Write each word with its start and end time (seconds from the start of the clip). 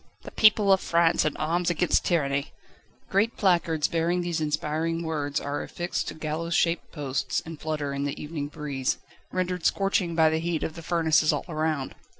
"The 0.23 0.31
people 0.31 0.73
of 0.73 0.79
France 0.81 1.25
in 1.25 1.37
arms 1.37 1.69
against 1.69 2.03
tyranny!" 2.05 2.53
Great 3.11 3.37
placards, 3.37 3.87
bearing 3.87 4.21
these 4.21 4.41
inspiriting 4.41 5.03
words, 5.03 5.39
are 5.39 5.61
affixed 5.61 6.07
to 6.07 6.15
gallows 6.15 6.55
shaped 6.55 6.91
posts, 6.91 7.39
and 7.45 7.61
flutter 7.61 7.93
in 7.93 8.05
the 8.05 8.19
evening 8.19 8.47
breeze, 8.47 8.97
rendered 9.31 9.63
scorching 9.63 10.15
by 10.15 10.31
the 10.31 10.39
heat 10.39 10.63
of 10.63 10.73
the 10.73 10.81
furnaces 10.81 11.31
all 11.31 11.45
around. 11.47 11.93